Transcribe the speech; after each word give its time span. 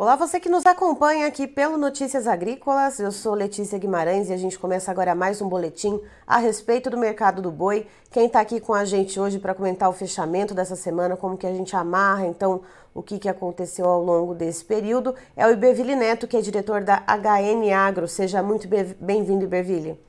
Olá, 0.00 0.16
você 0.16 0.40
que 0.40 0.48
nos 0.48 0.64
acompanha 0.64 1.26
aqui 1.26 1.46
pelo 1.46 1.76
Notícias 1.76 2.26
Agrícolas. 2.26 2.98
Eu 2.98 3.12
sou 3.12 3.34
Letícia 3.34 3.78
Guimarães 3.78 4.30
e 4.30 4.32
a 4.32 4.36
gente 4.38 4.58
começa 4.58 4.90
agora 4.90 5.14
mais 5.14 5.42
um 5.42 5.46
boletim 5.46 6.00
a 6.26 6.38
respeito 6.38 6.88
do 6.88 6.96
mercado 6.96 7.42
do 7.42 7.50
boi. 7.50 7.86
Quem 8.10 8.24
está 8.24 8.40
aqui 8.40 8.60
com 8.60 8.72
a 8.72 8.82
gente 8.86 9.20
hoje 9.20 9.38
para 9.38 9.52
comentar 9.54 9.90
o 9.90 9.92
fechamento 9.92 10.54
dessa 10.54 10.74
semana, 10.74 11.18
como 11.18 11.36
que 11.36 11.46
a 11.46 11.52
gente 11.52 11.76
amarra 11.76 12.26
então 12.26 12.62
o 12.94 13.02
que, 13.02 13.18
que 13.18 13.28
aconteceu 13.28 13.84
ao 13.84 14.02
longo 14.02 14.34
desse 14.34 14.64
período, 14.64 15.14
é 15.36 15.46
o 15.46 15.50
Iberville 15.50 15.94
Neto, 15.94 16.26
que 16.26 16.38
é 16.38 16.40
diretor 16.40 16.82
da 16.82 17.04
HN 17.06 17.70
Agro. 17.70 18.08
Seja 18.08 18.42
muito 18.42 18.66
bem-vindo, 18.98 19.44
Iberville. 19.44 20.00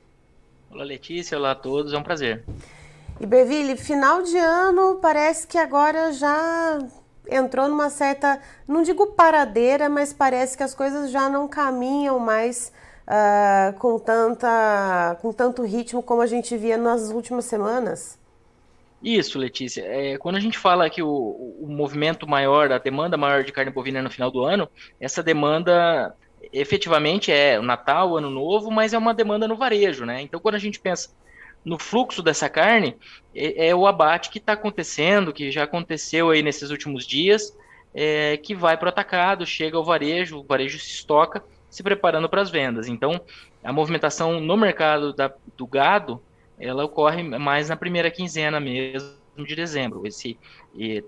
Olá, 0.70 0.84
Letícia. 0.84 1.36
Olá 1.36 1.50
a 1.50 1.54
todos. 1.54 1.92
É 1.92 1.98
um 1.98 2.02
prazer. 2.02 2.42
Iberville, 3.20 3.76
final 3.76 4.22
de 4.22 4.38
ano 4.38 5.00
parece 5.02 5.46
que 5.46 5.58
agora 5.58 6.14
já 6.14 6.78
entrou 7.34 7.68
numa 7.68 7.90
certa, 7.90 8.40
não 8.66 8.82
digo 8.82 9.08
paradeira, 9.08 9.88
mas 9.88 10.12
parece 10.12 10.56
que 10.56 10.62
as 10.62 10.74
coisas 10.74 11.10
já 11.10 11.28
não 11.28 11.48
caminham 11.48 12.18
mais 12.18 12.72
uh, 13.06 13.78
com, 13.78 13.98
tanta, 13.98 15.16
com 15.20 15.32
tanto 15.32 15.62
ritmo 15.62 16.02
como 16.02 16.22
a 16.22 16.26
gente 16.26 16.56
via 16.56 16.76
nas 16.76 17.10
últimas 17.10 17.44
semanas. 17.44 18.18
Isso, 19.02 19.38
Letícia. 19.38 19.82
É, 19.84 20.16
quando 20.16 20.36
a 20.36 20.40
gente 20.40 20.56
fala 20.56 20.88
que 20.88 21.02
o, 21.02 21.08
o 21.08 21.66
movimento 21.68 22.26
maior, 22.28 22.70
a 22.70 22.78
demanda 22.78 23.16
maior 23.16 23.42
de 23.42 23.52
carne 23.52 23.72
bovina 23.72 24.00
no 24.00 24.10
final 24.10 24.30
do 24.30 24.44
ano, 24.44 24.68
essa 25.00 25.22
demanda 25.22 26.14
efetivamente 26.52 27.32
é 27.32 27.58
o 27.58 27.62
Natal, 27.62 28.10
o 28.10 28.16
Ano 28.16 28.30
Novo, 28.30 28.70
mas 28.70 28.92
é 28.92 28.98
uma 28.98 29.12
demanda 29.12 29.48
no 29.48 29.56
varejo, 29.56 30.04
né? 30.04 30.22
Então, 30.22 30.38
quando 30.38 30.54
a 30.54 30.58
gente 30.58 30.78
pensa 30.78 31.10
no 31.64 31.78
fluxo 31.78 32.22
dessa 32.22 32.48
carne 32.48 32.96
é, 33.34 33.68
é 33.68 33.74
o 33.74 33.86
abate 33.86 34.30
que 34.30 34.38
está 34.38 34.52
acontecendo, 34.54 35.32
que 35.32 35.50
já 35.50 35.64
aconteceu 35.64 36.30
aí 36.30 36.42
nesses 36.42 36.70
últimos 36.70 37.06
dias, 37.06 37.56
é, 37.94 38.36
que 38.36 38.54
vai 38.54 38.76
para 38.76 38.86
o 38.86 38.88
atacado, 38.88 39.46
chega 39.46 39.76
ao 39.76 39.84
varejo, 39.84 40.38
o 40.38 40.44
varejo 40.44 40.78
se 40.78 40.90
estoca, 40.90 41.44
se 41.70 41.82
preparando 41.82 42.28
para 42.28 42.42
as 42.42 42.50
vendas. 42.50 42.88
Então, 42.88 43.20
a 43.62 43.72
movimentação 43.72 44.40
no 44.40 44.56
mercado 44.56 45.12
da, 45.12 45.32
do 45.56 45.66
gado, 45.66 46.20
ela 46.58 46.84
ocorre 46.84 47.22
mais 47.22 47.68
na 47.68 47.76
primeira 47.76 48.10
quinzena 48.10 48.60
mesmo 48.60 49.12
de 49.38 49.54
dezembro. 49.54 50.06
Esse, 50.06 50.38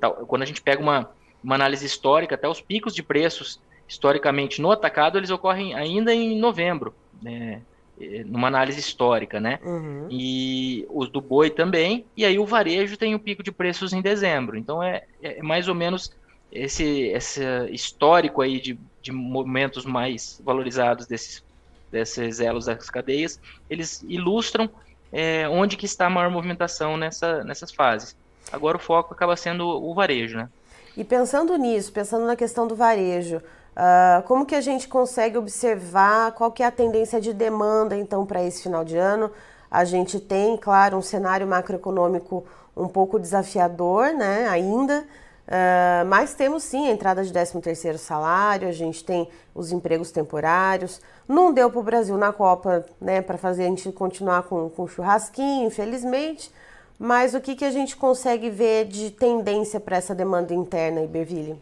tal, 0.00 0.14
quando 0.27 0.42
a 0.42 0.47
gente 0.47 0.62
pega 0.62 0.82
uma, 0.82 1.10
uma 1.42 1.55
análise 1.55 1.84
histórica, 1.84 2.34
até 2.34 2.48
os 2.48 2.60
picos 2.60 2.94
de 2.94 3.02
preços 3.02 3.60
historicamente 3.86 4.62
no 4.62 4.70
atacado, 4.70 5.19
eles 5.19 5.30
ocorrem 5.30 5.75
ainda 5.75 6.14
em 6.14 6.38
novembro. 6.38 6.94
Né? 7.22 7.62
Eh, 8.00 8.25
numa 8.25 8.48
análise 8.48 8.81
histórica, 8.81 9.39
né? 9.39 9.60
Uhum. 9.62 10.09
E 10.10 10.84
os 10.91 11.09
do 11.09 11.21
boi 11.21 11.49
também, 11.49 12.05
e 12.16 12.25
aí 12.25 12.38
o 12.38 12.47
varejo 12.47 12.97
tem 12.97 13.15
o 13.15 13.16
um 13.16 13.21
pico 13.21 13.43
de 13.43 13.53
preços 13.53 13.93
em 13.93 14.03
dezembro. 14.03 14.56
Então 14.56 14.82
é, 14.82 15.05
é 15.22 15.43
mais 15.43 15.69
ou 15.69 15.75
menos 15.75 16.12
esse, 16.50 16.84
esse 17.09 17.43
histórico 17.71 18.43
aí 18.43 18.60
de, 18.60 18.78
de 19.00 19.12
momentos 19.12 19.84
mais 19.84 20.41
valorizados 20.44 21.06
desses, 21.06 21.44
desses 21.91 22.41
elos 22.41 22.66
das 22.66 22.91
cadeias, 22.91 23.41
eles 23.71 24.05
ilustram 24.09 24.69
é, 25.12 25.49
onde 25.49 25.76
que 25.76 25.87
está 25.87 26.06
a 26.06 26.11
maior 26.11 26.31
movimentação 26.31 26.97
nessa, 26.97 27.44
nessas 27.44 27.71
fases. 27.71 28.16
Agora 28.53 28.76
o 28.76 28.81
foco 28.81 29.15
acaba 29.15 29.37
sendo 29.37 29.66
o 29.66 29.94
varejo, 29.94 30.37
né? 30.37 30.49
E 30.97 31.05
pensando 31.05 31.56
nisso, 31.56 31.93
pensando 31.93 32.26
na 32.26 32.37
questão 32.37 32.66
do 32.66 32.75
varejo, 32.75 33.41
Uh, 33.75 34.23
como 34.23 34.47
que 34.47 34.55
a 34.55 34.61
gente 34.61 34.87
consegue 34.87 35.37
observar 35.37 36.31
qual 36.33 36.53
que 36.53 36.62
é 36.62 36.67
a 36.67 36.71
tendência 36.71 37.21
de 37.21 37.33
demanda 37.33 37.97
então 37.97 38.25
para 38.25 38.43
esse 38.43 38.62
final 38.62 38.85
de 38.85 38.97
ano? 38.97 39.31
A 39.69 39.85
gente 39.85 40.21
tem, 40.21 40.57
claro, 40.57 40.97
um 40.97 41.03
cenário 41.03 41.45
macroeconômico 41.45 42.45
um 42.77 42.87
pouco 42.87 43.19
desafiador, 43.19 44.12
né, 44.12 44.47
ainda, 44.49 45.01
uh, 45.01 46.07
mas 46.07 46.35
temos 46.35 46.62
sim 46.62 46.87
a 46.87 46.93
entrada 46.93 47.25
de 47.25 47.33
13º 47.33 47.97
salário, 47.99 48.69
a 48.69 48.73
gente 48.73 49.05
tem 49.05 49.29
os 49.53 49.73
empregos 49.73 50.12
temporários. 50.12 51.01
Não 51.27 51.53
deu 51.53 51.69
para 51.69 51.81
o 51.81 51.83
Brasil 51.83 52.17
na 52.17 52.33
Copa, 52.33 52.87
né, 53.01 53.21
para 53.23 53.37
fazer 53.37 53.65
a 53.65 53.67
gente 53.67 53.91
continuar 53.91 54.45
com, 54.45 54.71
com 54.71 54.87
churrasquinho, 54.87 55.67
infelizmente, 55.67 56.53
mas 56.97 57.35
o 57.35 57.41
que, 57.41 57.56
que 57.56 57.65
a 57.65 57.71
gente 57.73 57.97
consegue 57.97 58.51
ver 58.51 58.87
de 58.87 59.11
tendência 59.11 59.81
para 59.81 59.97
essa 59.97 60.15
demanda 60.15 60.55
interna, 60.55 61.03
Iberville? 61.03 61.61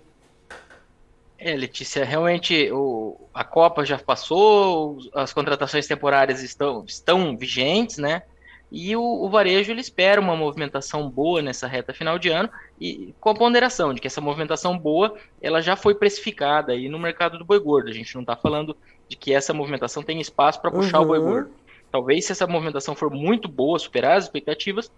É, 1.44 1.56
Letícia, 1.56 2.04
realmente 2.04 2.70
o, 2.70 3.20
a 3.34 3.42
Copa 3.42 3.84
já 3.84 3.98
passou, 3.98 4.98
as 5.12 5.32
contratações 5.32 5.88
temporárias 5.88 6.41
estão, 6.41 6.84
estão 6.86 7.36
vigentes, 7.36 7.98
né? 7.98 8.22
E 8.70 8.94
o, 8.94 9.03
o, 9.03 9.28
varejo 9.28 9.72
ele 9.72 9.81
espera 9.81 10.20
uma 10.20 10.36
movimentação 10.36 11.10
boa 11.10 11.42
nessa 11.42 11.66
reta 11.66 11.92
final 11.92 12.16
de 12.16 12.28
ano 12.28 12.48
e 12.81 13.12
com 13.20 13.28
a 13.28 13.34
ponderação 13.34 13.92
de 13.92 14.00
que 14.00 14.06
essa 14.06 14.20
movimentação 14.20 14.78
boa 14.78 15.16
ela 15.42 15.60
já 15.60 15.75
foi 15.75 15.97
precificada 15.97 16.72
aí 16.72 16.88
no 16.88 16.98
mercado 16.98 17.36
do 17.36 17.44
boi 17.44 17.58
gordo. 17.58 17.91
A 17.91 17.92
gente 17.92 18.14
não 18.14 18.22
está 18.22 18.36
falando 18.36 18.76
de 19.08 19.16
que 19.16 19.34
essa 19.34 19.52
movimentação 19.52 20.00
tem 20.00 20.20
espaço 20.20 20.60
para 20.60 20.70
puxar 20.70 21.00
uhum. 21.00 21.04
o 21.04 21.08
boi 21.08 21.19
uhum. 21.19 21.25
gordo. 21.25 21.50
Talvez 21.91 22.25
se 22.25 22.32
essa 22.32 22.47
movimentação 22.47 22.94
for 22.94 23.10
muito 23.10 23.48
boa, 23.48 23.81
superar 23.81 24.16
as 24.16 24.25
expectativas, 24.25 24.92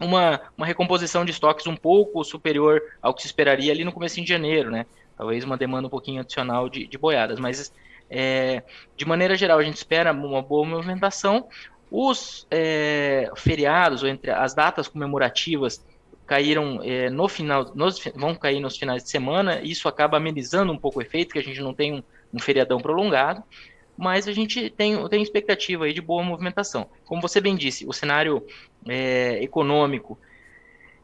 uma, 0.00 0.40
uma 0.58 0.66
recomposição 0.66 1.24
de 1.24 1.30
estoques 1.30 1.68
um 1.68 1.76
pouco 1.76 2.24
superior 2.24 2.82
ao 3.00 3.14
que 3.14 3.22
se 3.22 3.28
esperaria 3.28 3.72
ali 3.72 3.84
no 3.84 3.92
começo 3.92 4.20
de 4.20 4.26
janeiro, 4.26 4.72
né? 4.72 4.86
Talvez 5.16 5.44
uma 5.44 5.56
demanda 5.56 5.86
um 5.86 5.90
pouquinho 5.90 6.20
adicional 6.20 6.68
de, 6.68 6.86
de 6.86 6.98
boiadas, 6.98 7.38
mas 7.38 7.72
é, 8.10 8.62
de 8.96 9.04
maneira 9.06 9.36
geral 9.36 9.58
a 9.58 9.62
gente 9.62 9.76
espera 9.76 10.12
uma 10.12 10.42
boa 10.42 10.66
movimentação. 10.66 11.48
Os 11.90 12.46
é, 12.50 13.30
feriados 13.36 14.02
ou 14.02 14.08
entre 14.08 14.30
as 14.30 14.54
datas 14.54 14.88
comemorativas 14.88 15.84
caíram 16.26 16.80
é, 16.82 17.10
no 17.10 17.28
final, 17.28 17.72
nos, 17.74 18.02
vão 18.14 18.34
cair 18.34 18.60
nos 18.60 18.76
finais 18.76 19.02
de 19.02 19.10
semana, 19.10 19.60
isso 19.62 19.88
acaba 19.88 20.16
amenizando 20.16 20.72
um 20.72 20.78
pouco 20.78 20.98
o 20.98 21.02
efeito, 21.02 21.32
que 21.32 21.38
a 21.38 21.42
gente 21.42 21.60
não 21.60 21.74
tem 21.74 21.94
um, 21.94 22.02
um 22.32 22.38
feriadão 22.38 22.80
prolongado, 22.80 23.42
mas 23.96 24.26
a 24.26 24.32
gente 24.32 24.70
tem, 24.70 25.06
tem 25.08 25.22
expectativa 25.22 25.84
aí 25.84 25.92
de 25.92 26.00
boa 26.00 26.22
movimentação. 26.22 26.88
Como 27.04 27.20
você 27.20 27.40
bem 27.40 27.56
disse, 27.56 27.86
o 27.86 27.92
cenário 27.92 28.42
é, 28.88 29.42
econômico 29.42 30.18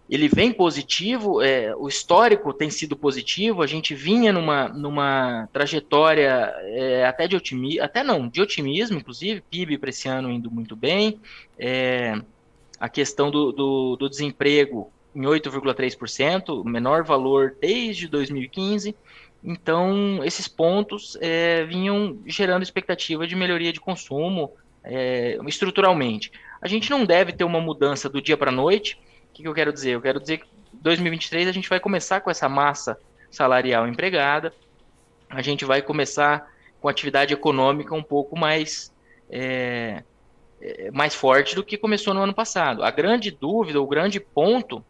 ele 0.09 0.27
vem 0.27 0.53
positivo, 0.53 1.43
é, 1.43 1.75
o 1.77 1.87
histórico 1.87 2.53
tem 2.55 2.71
sido 2.71 2.97
positivo, 2.97 3.61
a 3.61 3.67
gente 3.67 3.95
vinha 3.95 4.33
numa, 4.33 4.69
numa 4.69 5.49
trajetória 5.53 6.55
é, 6.63 7.05
até 7.05 7.29
de 7.29 7.37
otimismo, 7.37 7.83
até 7.83 8.03
não, 8.03 8.27
de 8.27 8.41
otimismo, 8.41 8.97
inclusive, 8.97 9.43
PIB 9.43 9.77
para 9.77 9.91
esse 9.91 10.09
ano 10.09 10.31
indo 10.31 10.51
muito 10.51 10.75
bem, 10.75 11.21
é, 11.59 12.19
a 12.81 12.89
questão 12.89 13.31
do, 13.31 13.53
do, 13.53 13.97
do 13.97 14.09
desemprego 14.09 14.91
em 15.15 15.23
8,3%, 15.23 16.65
menor 16.65 17.05
valor 17.05 17.55
desde 17.61 18.09
2015, 18.09 18.97
então 19.45 20.25
esses 20.25 20.49
pontos 20.49 21.19
é, 21.21 21.65
vinham 21.65 22.19
gerando 22.25 22.63
expectativa 22.63 23.27
de 23.27 23.37
melhoria 23.37 23.73
de 23.73 23.81
consumo 23.81 24.53
é, 24.83 25.39
estruturalmente. 25.47 26.33
A 26.63 26.67
gente 26.67 26.89
não 26.91 27.05
deve 27.05 27.33
ter 27.33 27.45
uma 27.45 27.61
mudança 27.61 28.09
do 28.09 28.23
dia 28.23 28.37
para 28.37 28.51
a 28.51 28.55
noite, 28.55 28.99
que, 29.39 29.43
que 29.43 29.49
eu 29.49 29.55
quero 29.55 29.73
dizer? 29.73 29.91
Eu 29.93 30.01
quero 30.01 30.21
dizer 30.21 30.39
que 30.39 30.47
2023 30.73 31.49
a 31.49 31.53
gente 31.53 31.69
vai 31.69 31.79
começar 31.79 32.21
com 32.21 32.31
essa 32.31 32.49
massa 32.49 32.99
salarial 33.31 33.87
empregada, 33.87 34.53
a 35.31 35.41
gente 35.43 35.65
vai 35.65 35.81
começar 35.81 36.51
com 36.81 36.89
atividade 36.89 37.33
econômica 37.33 37.95
um 37.95 38.03
pouco 38.03 38.37
mais, 38.37 38.93
é, 39.31 40.03
é, 40.61 40.91
mais 40.91 41.15
forte 41.15 41.55
do 41.55 41.63
que 41.63 41.77
começou 41.77 42.13
no 42.15 42.23
ano 42.23 42.35
passado. 42.35 42.83
A 42.83 42.91
grande 42.91 43.31
dúvida, 43.31 43.81
o 43.81 43.87
grande 43.87 44.19
ponto 44.19 44.85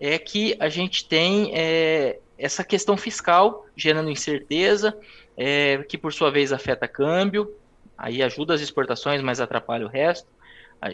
é 0.00 0.18
que 0.18 0.56
a 0.58 0.68
gente 0.68 1.06
tem 1.06 1.52
é, 1.54 2.18
essa 2.38 2.64
questão 2.64 2.96
fiscal 2.96 3.66
gerando 3.76 4.10
incerteza, 4.10 4.96
é, 5.36 5.78
que 5.88 5.98
por 5.98 6.12
sua 6.12 6.30
vez 6.30 6.52
afeta 6.52 6.88
câmbio, 6.88 7.54
aí 7.96 8.22
ajuda 8.22 8.54
as 8.54 8.60
exportações, 8.60 9.20
mas 9.20 9.40
atrapalha 9.40 9.86
o 9.86 9.90
resto. 9.90 10.28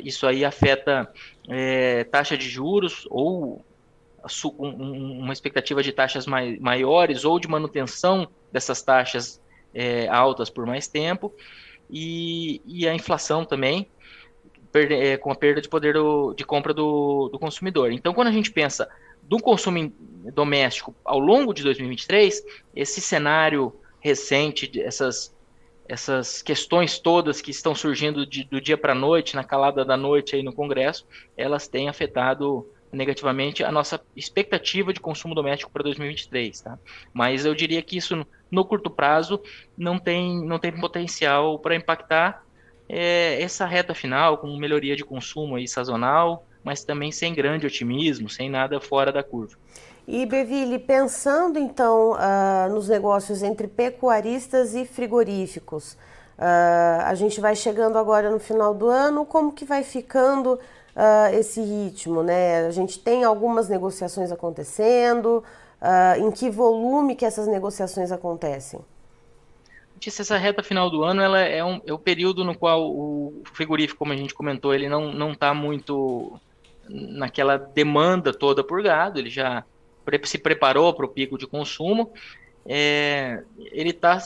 Isso 0.04 0.26
aí 0.26 0.44
afeta 0.44 1.12
é, 1.48 2.04
taxa 2.04 2.36
de 2.36 2.48
juros 2.48 3.06
ou 3.10 3.64
uma 4.56 5.32
expectativa 5.32 5.82
de 5.82 5.92
taxas 5.92 6.26
mai, 6.26 6.56
maiores 6.60 7.24
ou 7.24 7.40
de 7.40 7.48
manutenção 7.48 8.28
dessas 8.52 8.80
taxas 8.80 9.40
é, 9.74 10.06
altas 10.08 10.48
por 10.48 10.64
mais 10.64 10.86
tempo 10.86 11.32
e, 11.90 12.62
e 12.64 12.86
a 12.86 12.94
inflação 12.94 13.44
também 13.44 13.88
é, 14.74 15.16
com 15.16 15.30
a 15.30 15.34
perda 15.34 15.60
de 15.60 15.68
poder 15.68 15.94
do, 15.94 16.32
de 16.34 16.44
compra 16.44 16.72
do, 16.72 17.28
do 17.30 17.38
consumidor. 17.38 17.92
Então, 17.92 18.14
quando 18.14 18.28
a 18.28 18.32
gente 18.32 18.50
pensa 18.50 18.88
do 19.22 19.38
consumo 19.38 19.92
doméstico 20.34 20.94
ao 21.04 21.18
longo 21.18 21.52
de 21.52 21.62
2023, 21.62 22.42
esse 22.74 23.00
cenário 23.00 23.74
recente, 24.00 24.70
essas 24.80 25.31
essas 25.92 26.40
questões 26.40 26.98
todas 26.98 27.42
que 27.42 27.50
estão 27.50 27.74
surgindo 27.74 28.24
de, 28.24 28.44
do 28.44 28.62
dia 28.62 28.78
para 28.78 28.92
a 28.92 28.94
noite, 28.94 29.36
na 29.36 29.44
calada 29.44 29.84
da 29.84 29.94
noite 29.94 30.34
aí 30.34 30.42
no 30.42 30.50
Congresso, 30.50 31.06
elas 31.36 31.68
têm 31.68 31.86
afetado 31.86 32.66
negativamente 32.90 33.62
a 33.62 33.70
nossa 33.70 34.00
expectativa 34.16 34.90
de 34.90 35.00
consumo 35.00 35.34
doméstico 35.34 35.70
para 35.70 35.82
2023, 35.82 36.62
tá? 36.62 36.78
Mas 37.12 37.44
eu 37.44 37.54
diria 37.54 37.82
que 37.82 37.98
isso 37.98 38.26
no 38.50 38.64
curto 38.64 38.88
prazo 38.88 39.38
não 39.76 39.98
tem, 39.98 40.42
não 40.42 40.58
tem 40.58 40.72
potencial 40.72 41.58
para 41.58 41.76
impactar 41.76 42.42
é, 42.88 43.42
essa 43.42 43.66
reta 43.66 43.94
final 43.94 44.38
com 44.38 44.56
melhoria 44.56 44.96
de 44.96 45.04
consumo 45.04 45.56
aí 45.56 45.68
sazonal, 45.68 46.46
mas 46.64 46.84
também 46.84 47.12
sem 47.12 47.34
grande 47.34 47.66
otimismo, 47.66 48.30
sem 48.30 48.48
nada 48.48 48.80
fora 48.80 49.12
da 49.12 49.22
curva. 49.22 49.58
E 50.06 50.26
Beville, 50.26 50.78
pensando 50.80 51.58
então 51.58 52.12
uh, 52.12 52.72
nos 52.72 52.88
negócios 52.88 53.42
entre 53.42 53.68
pecuaristas 53.68 54.74
e 54.74 54.84
frigoríficos, 54.84 55.92
uh, 56.38 57.02
a 57.04 57.14
gente 57.14 57.40
vai 57.40 57.54
chegando 57.54 57.96
agora 57.96 58.28
no 58.30 58.40
final 58.40 58.74
do 58.74 58.88
ano, 58.88 59.24
como 59.24 59.52
que 59.52 59.64
vai 59.64 59.84
ficando 59.84 60.54
uh, 60.54 61.34
esse 61.34 61.60
ritmo, 61.60 62.22
né? 62.22 62.66
A 62.66 62.70
gente 62.70 62.98
tem 62.98 63.22
algumas 63.22 63.68
negociações 63.68 64.32
acontecendo, 64.32 65.42
em 66.16 66.30
que 66.30 66.48
volume 66.48 67.16
que 67.16 67.24
essas 67.24 67.48
negociações 67.48 68.12
acontecem? 68.12 68.80
essa 70.06 70.36
reta 70.36 70.62
final 70.62 70.88
do 70.88 71.02
ano 71.02 71.20
ela 71.20 71.40
é, 71.40 71.62
um, 71.64 71.80
é 71.84 71.92
o 71.92 71.98
período 71.98 72.44
no 72.44 72.56
qual 72.56 72.88
o 72.88 73.42
frigorífico, 73.52 73.98
como 73.98 74.12
a 74.12 74.16
gente 74.16 74.34
comentou, 74.34 74.72
ele 74.74 74.88
não 74.88 75.12
não 75.12 75.32
está 75.32 75.52
muito 75.52 76.40
naquela 76.88 77.56
demanda 77.56 78.32
toda 78.32 78.62
por 78.64 78.82
gado, 78.82 79.18
ele 79.18 79.30
já 79.30 79.64
se 80.24 80.38
preparou 80.38 80.92
para 80.94 81.06
o 81.06 81.08
pico 81.08 81.38
de 81.38 81.46
consumo, 81.46 82.12
é, 82.66 83.42
ele 83.58 83.90
está, 83.90 84.18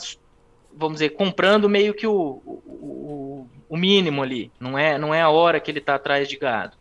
vamos 0.75 0.95
dizer, 0.95 1.09
comprando 1.09 1.69
meio 1.69 1.93
que 1.93 2.05
o, 2.05 2.41
o, 2.45 3.47
o, 3.67 3.77
mínimo 3.77 4.21
ali, 4.21 4.51
não 4.59 4.77
é, 4.77 4.97
não 4.97 5.13
é 5.13 5.21
a 5.21 5.29
hora 5.29 5.59
que 5.59 5.71
ele 5.71 5.79
está 5.79 5.95
atrás 5.95 6.27
de 6.27 6.37
gado. 6.37 6.77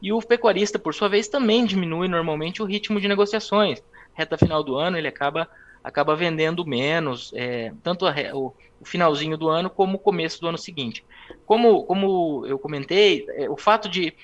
E 0.00 0.12
o 0.12 0.22
pecuarista, 0.22 0.78
por 0.78 0.94
sua 0.94 1.08
vez, 1.08 1.28
também 1.28 1.64
diminui 1.64 2.08
normalmente 2.08 2.62
o 2.62 2.64
ritmo 2.64 3.00
de 3.00 3.08
negociações. 3.08 3.82
Reta 4.14 4.38
final 4.38 4.62
do 4.62 4.76
ano, 4.76 4.96
ele 4.96 5.08
acaba, 5.08 5.48
acaba 5.84 6.16
vendendo 6.16 6.64
menos, 6.64 7.30
é, 7.34 7.72
tanto 7.82 8.06
a, 8.06 8.14
o, 8.32 8.54
o, 8.80 8.84
finalzinho 8.84 9.36
do 9.36 9.48
ano 9.48 9.68
como 9.68 9.96
o 9.96 10.00
começo 10.00 10.40
do 10.40 10.48
ano 10.48 10.56
seguinte. 10.56 11.04
Como, 11.44 11.84
como 11.84 12.46
eu 12.46 12.58
comentei, 12.58 13.26
é, 13.30 13.50
o 13.50 13.56
fato 13.56 13.88
de 13.88 14.14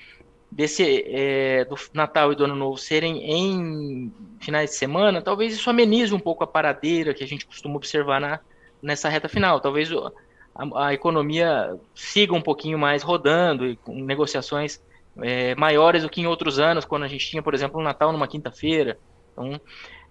desse 0.51 1.03
é, 1.07 1.65
do 1.65 1.75
Natal 1.93 2.31
e 2.31 2.35
do 2.35 2.45
Ano 2.45 2.55
Novo 2.55 2.77
serem 2.77 3.23
em 3.29 4.11
finais 4.39 4.71
de 4.71 4.75
semana, 4.77 5.21
talvez 5.21 5.53
isso 5.53 5.69
amenize 5.69 6.13
um 6.13 6.19
pouco 6.19 6.43
a 6.43 6.47
paradeira 6.47 7.13
que 7.13 7.23
a 7.23 7.27
gente 7.27 7.45
costuma 7.45 7.75
observar 7.75 8.21
na, 8.21 8.39
nessa 8.81 9.09
reta 9.09 9.27
final. 9.27 9.59
Talvez 9.59 9.89
a, 9.91 10.87
a 10.87 10.93
economia 10.93 11.77
siga 11.93 12.33
um 12.33 12.41
pouquinho 12.41 12.79
mais 12.79 13.03
rodando 13.03 13.67
e 13.67 13.75
com 13.75 13.93
negociações 14.03 14.81
é, 15.21 15.55
maiores 15.55 16.03
do 16.03 16.09
que 16.09 16.21
em 16.21 16.27
outros 16.27 16.59
anos, 16.59 16.85
quando 16.85 17.03
a 17.03 17.07
gente 17.07 17.27
tinha, 17.27 17.41
por 17.41 17.53
exemplo, 17.53 17.79
um 17.79 17.83
Natal 17.83 18.11
numa 18.11 18.27
quinta-feira. 18.27 18.97
Então, 19.31 19.59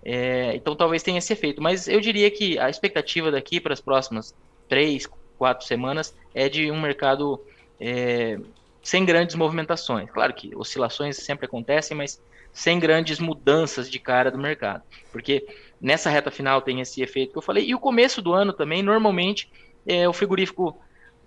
é, 0.04 0.54
então, 0.54 0.76
talvez 0.76 1.02
tenha 1.02 1.18
esse 1.18 1.32
efeito. 1.32 1.62
Mas 1.62 1.88
eu 1.88 2.00
diria 2.00 2.30
que 2.30 2.58
a 2.58 2.68
expectativa 2.68 3.30
daqui 3.30 3.60
para 3.60 3.72
as 3.72 3.80
próximas 3.80 4.34
três, 4.68 5.08
quatro 5.38 5.66
semanas 5.66 6.14
é 6.34 6.48
de 6.48 6.70
um 6.70 6.80
mercado 6.80 7.40
é, 7.80 8.38
sem 8.86 9.04
grandes 9.04 9.34
movimentações. 9.34 10.08
Claro 10.08 10.32
que 10.32 10.54
oscilações 10.54 11.16
sempre 11.16 11.46
acontecem, 11.46 11.96
mas 11.96 12.22
sem 12.52 12.78
grandes 12.78 13.18
mudanças 13.18 13.90
de 13.90 13.98
cara 13.98 14.30
do 14.30 14.38
mercado. 14.38 14.84
Porque 15.10 15.44
nessa 15.80 16.08
reta 16.08 16.30
final 16.30 16.62
tem 16.62 16.80
esse 16.80 17.02
efeito 17.02 17.32
que 17.32 17.38
eu 17.38 17.42
falei. 17.42 17.66
E 17.66 17.74
o 17.74 17.80
começo 17.80 18.22
do 18.22 18.32
ano 18.32 18.52
também, 18.52 18.84
normalmente, 18.84 19.50
é, 19.84 20.08
o 20.08 20.12
frigorífico 20.12 20.80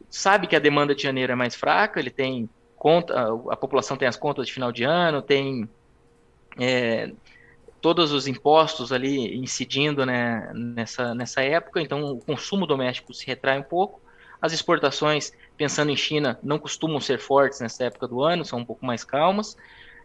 sabe 0.10 0.48
que 0.48 0.56
a 0.56 0.60
demanda 0.60 0.96
de 0.96 1.04
janeiro 1.04 1.34
é 1.34 1.36
mais 1.36 1.54
fraca, 1.54 2.00
ele 2.00 2.10
tem 2.10 2.50
conta, 2.78 3.14
a, 3.50 3.58
população 3.58 3.98
tem 3.98 4.08
as 4.08 4.16
contas 4.16 4.48
de 4.48 4.54
final 4.54 4.72
de 4.72 4.86
ano, 4.86 5.22
tem 5.22 5.68
é, 6.58 7.12
todos 7.82 8.14
os 8.14 8.26
impostos 8.26 8.94
ali 8.94 9.36
incidindo 9.36 10.06
né, 10.06 10.50
nessa, 10.56 11.14
nessa 11.14 11.42
época, 11.42 11.82
então 11.82 12.06
o 12.14 12.22
consumo 12.22 12.66
doméstico 12.66 13.14
se 13.14 13.28
retrai 13.28 13.60
um 13.60 13.64
pouco. 13.64 14.00
As 14.42 14.54
exportações, 14.54 15.34
pensando 15.60 15.92
em 15.92 15.96
China, 15.98 16.40
não 16.42 16.58
costumam 16.58 17.02
ser 17.02 17.20
fortes 17.20 17.60
nessa 17.60 17.84
época 17.84 18.08
do 18.08 18.24
ano, 18.24 18.46
são 18.46 18.60
um 18.60 18.66
pouco 18.66 18.86
mais 18.86 19.04
calmas. 19.04 19.58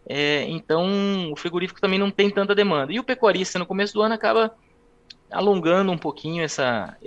É, 0.05 0.43
então, 0.49 1.31
o 1.31 1.35
frigorífico 1.37 1.79
também 1.79 1.97
não 1.97 2.11
tem 2.11 2.29
tanta 2.29 2.53
demanda. 2.53 2.91
E 2.91 2.99
o 2.99 3.03
pecuarista, 3.05 3.57
no 3.57 3.65
começo 3.65 3.93
do 3.93 4.01
ano, 4.01 4.13
acaba 4.13 4.53
alongando 5.31 5.93
um 5.93 5.97
pouquinho 5.97 6.43
essa, 6.43 6.97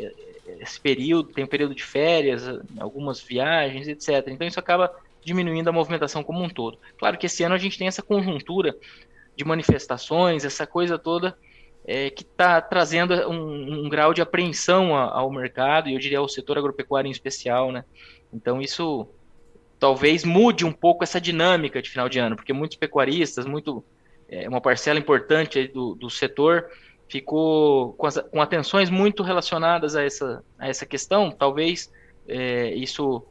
esse 0.61 0.81
período, 0.81 1.29
tem 1.29 1.45
um 1.45 1.49
período 1.49 1.75
de 1.75 1.85
férias, 1.85 2.43
algumas 2.81 3.21
viagens, 3.21 3.87
etc. 3.87 4.27
Então, 4.29 4.47
isso 4.47 4.59
acaba 4.59 4.97
diminuindo 5.23 5.69
a 5.69 5.73
movimentação 5.73 6.25
como 6.25 6.43
um 6.43 6.49
todo. 6.49 6.79
Claro 6.99 7.19
que 7.19 7.27
esse 7.27 7.45
ano 7.45 7.55
a 7.55 7.59
gente 7.59 7.77
tem 7.77 7.87
essa 7.87 8.03
conjuntura 8.03 8.75
de 9.37 9.45
manifestações, 9.45 10.47
essa 10.47 10.67
coisa 10.67 10.99
toda 10.99 11.37
é, 11.89 12.11
que 12.11 12.23
está 12.23 12.61
trazendo 12.61 13.15
um, 13.31 13.85
um, 13.85 13.89
grau 13.89 14.13
de 14.13 14.21
apreensão 14.21 14.95
ao 14.95 15.31
mercado 15.31 15.89
e 15.89 15.95
eu 15.95 15.99
diria 15.99 16.19
ao 16.19 16.29
setor 16.29 16.59
agropecuário 16.59 17.09
em 17.09 17.11
especial, 17.13 17.73
né? 17.73 17.83
Então 18.33 18.61
isso 18.61 19.09
talvez 19.79 20.25
mude 20.25 20.65
um 20.65 20.73
pouco 20.73 21.05
essa 21.05 21.21
dinâmica 21.21 21.81
de 21.81 21.89
final 21.89 22.09
de 22.09 22.19
ano, 22.19 22.37
porque 22.37 22.53
muitos 22.53 22.77
pecuaristas, 22.77 23.47
muito 23.47 23.85
é, 24.29 24.49
uma 24.49 24.61
parcela 24.61 24.99
importante 24.99 25.69
do, 25.69 25.95
do 25.95 26.11
setor 26.11 26.69
ficou 27.09 27.95
com, 27.95 28.07
as, 28.07 28.19
com, 28.19 28.43
atenções 28.43 28.91
muito 28.91 29.23
relacionadas 29.23 29.97
a 29.97 30.03
essa, 30.03 30.45
a 30.59 30.69
essa 30.69 30.85
questão. 30.85 31.31
Talvez 31.31 31.91
é, 32.27 32.75
isso 32.75 33.25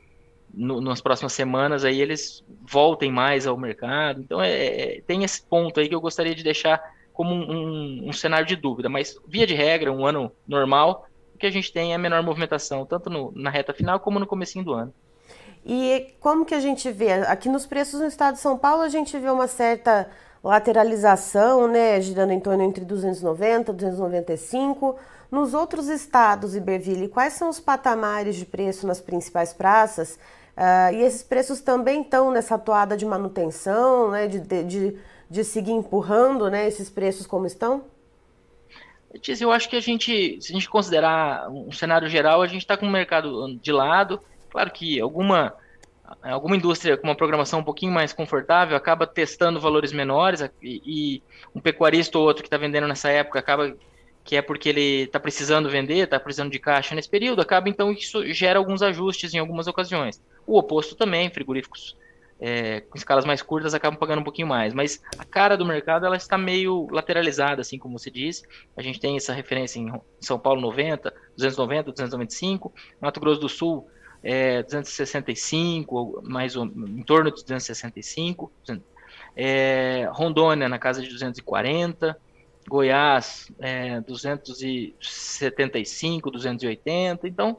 no, 0.54 0.82
nas 0.82 1.02
próximas 1.02 1.34
semanas 1.34 1.86
aí 1.86 2.02
eles 2.02 2.44
voltem 2.64 3.12
mais 3.12 3.46
ao 3.46 3.58
mercado. 3.58 4.22
Então 4.22 4.42
é, 4.42 4.52
é 4.98 5.02
tem 5.06 5.24
esse 5.24 5.42
ponto 5.44 5.80
aí 5.80 5.88
que 5.88 5.96
eu 5.96 6.02
gostaria 6.02 6.34
de 6.34 6.44
deixar 6.44 6.82
como 7.14 7.34
um, 7.34 7.52
um, 7.52 8.10
um, 8.10 8.14
cenário 8.14 8.46
de 8.46 8.56
dúvida, 8.56 8.90
mas 8.90 9.20
via 9.28 9.46
de 9.46 9.56
regra, 9.56 9.92
um 9.92 10.06
ano 10.06 10.32
normal, 10.48 11.08
o 11.38 11.40
que 11.40 11.46
a 11.46 11.52
gente 11.52 11.72
tem 11.72 11.94
é 11.94 11.98
menor 11.98 12.24
movimentação, 12.24 12.84
tanto 12.84 13.10
no, 13.12 13.32
na 13.36 13.52
reta 13.52 13.72
final 13.72 14.00
como 14.00 14.20
no 14.20 14.26
comecinho 14.26 14.66
do 14.66 14.74
ano. 14.74 14.92
E 15.64 16.16
como 16.20 16.46
que 16.46 16.56
a 16.56 16.60
gente 16.60 16.90
vê? 16.92 17.12
Aqui 17.12 17.48
nos 17.48 17.66
preços 17.66 18.00
no 18.00 18.08
estado 18.08 18.36
de 18.36 18.42
São 18.42 18.58
Paulo, 18.58 18.82
a 18.82 18.90
gente 18.90 19.18
vê 19.20 19.30
uma 19.30 19.48
certa 19.48 20.10
lateralização, 20.44 21.68
né, 21.68 22.02
girando 22.02 22.32
em 22.32 22.40
torno 22.40 22.64
entre 22.64 22.84
290 22.84 23.72
e 23.72 23.76
295. 23.76 24.96
Nos 25.30 25.54
outros 25.54 25.90
estados, 25.90 26.56
Iberville, 26.56 27.08
quais 27.08 27.34
são 27.34 27.50
os 27.50 27.60
patamares 27.60 28.36
de 28.36 28.46
preço 28.46 28.88
nas 28.88 29.00
principais 29.00 29.54
praças? 29.54 30.18
Uh, 30.58 30.94
e 30.94 31.04
esses 31.04 31.22
preços 31.22 31.62
também 31.62 32.02
estão 32.02 32.32
nessa 32.32 32.58
toada 32.58 32.98
de 32.98 33.06
manutenção, 33.06 34.10
né, 34.10 34.28
de, 34.28 34.40
de, 34.40 34.98
de 35.30 35.44
seguir 35.44 35.74
empurrando 35.74 36.50
né, 36.50 36.68
esses 36.68 36.90
preços 36.90 37.28
como 37.28 37.46
estão? 37.46 37.84
Eu 39.40 39.52
acho 39.52 39.70
que 39.70 39.76
a 39.76 39.82
gente, 39.82 40.42
se 40.42 40.52
a 40.52 40.54
gente 40.54 40.70
considerar 40.70 41.50
um 41.50 41.72
cenário 41.72 42.10
geral, 42.10 42.42
a 42.42 42.48
gente 42.48 42.62
está 42.62 42.78
com 42.78 42.86
o 42.86 42.92
mercado 42.92 43.56
de 43.56 43.72
lado. 43.72 44.22
Claro 44.50 44.72
que 44.72 45.00
alguma, 45.00 45.54
alguma 46.22 46.56
indústria 46.56 46.98
com 46.98 47.08
uma 47.08 47.16
programação 47.16 47.60
um 47.60 47.64
pouquinho 47.64 47.92
mais 47.92 48.14
confortável 48.14 48.76
acaba 48.76 49.06
testando 49.06 49.60
valores 49.60 49.92
menores 49.92 50.42
e, 50.62 50.82
e 50.86 51.24
um 51.54 51.60
pecuarista 51.60 52.18
ou 52.18 52.26
outro 52.26 52.44
que 52.44 52.48
está 52.48 52.58
vendendo 52.58 52.88
nessa 52.88 53.10
época 53.10 53.40
acaba 53.40 53.76
que 54.24 54.36
é 54.36 54.42
porque 54.42 54.68
ele 54.68 55.04
está 55.04 55.22
precisando 55.22 55.70
vender, 55.70 56.00
está 56.00 56.20
precisando 56.20 56.52
de 56.52 56.60
caixa 56.60 56.94
nesse 56.94 57.10
período, 57.10 57.42
acaba 57.42 57.70
então 57.70 57.94
isso 57.94 58.26
gera 58.34 58.60
alguns 58.60 58.82
ajustes 58.82 59.34
em 59.34 59.40
algumas 59.40 59.68
ocasiões. 59.68 60.22
O 60.46 60.58
oposto 60.58 60.96
também, 60.96 61.30
frigoríficos 61.30 61.96
é, 62.40 62.82
com 62.82 62.98
escalas 62.98 63.26
mais 63.26 63.42
curtas 63.42 63.74
acabam 63.74 64.00
pagando 64.00 64.20
um 64.20 64.24
pouquinho 64.24 64.48
mais, 64.48 64.74
mas 64.74 65.02
a 65.18 65.26
cara 65.26 65.58
do 65.58 65.66
mercado 65.66 66.06
ela 66.06 66.18
está 66.18 66.38
meio 66.38 66.88
lateralizada, 66.92 67.62
assim 67.62 67.80
como 67.80 67.98
você 67.98 68.12
disse. 68.12 68.44
A 68.76 68.82
gente 68.82 69.00
tem 69.00 69.16
essa 69.18 69.34
referência 69.34 69.80
em 69.80 69.92
São 70.20 70.38
Paulo 70.38 70.62
90, 70.62 71.12
290, 71.36 71.92
295, 71.92 72.72
Mato 73.02 73.20
Grosso 73.20 73.42
do 73.42 73.50
Sul 73.50 73.88
é, 74.24 74.64
265, 74.64 76.22
mais 76.24 76.56
ou, 76.56 76.66
em 76.66 77.04
torno 77.04 77.30
de 77.32 77.44
265, 77.44 78.52
é, 79.36 80.08
Rondônia 80.12 80.70
na 80.70 80.80
casa 80.80 81.02
de 81.02 81.10
240, 81.10 82.18
Goiás 82.68 83.52
é, 83.60 84.00
275, 84.02 86.32
280, 86.32 87.28
então 87.28 87.58